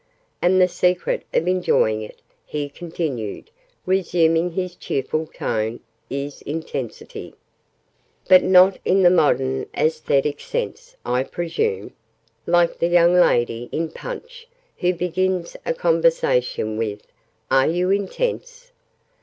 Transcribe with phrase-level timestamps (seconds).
[0.41, 3.51] "And the secret of enjoying it," he continued,
[3.85, 7.35] resuming his cheerful tone, "is intensity!"
[8.27, 11.93] "But not in the modern aesthetic sense, I presume?
[12.47, 14.47] Like the young lady, in Punch,
[14.79, 17.05] who begins a conversation with
[17.51, 18.71] 'Are you intense?'"